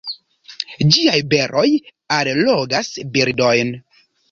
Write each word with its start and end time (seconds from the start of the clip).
Ĝiaj 0.95 1.17
beroj 1.35 1.67
allogas 2.19 2.91
birdojn. 3.19 3.75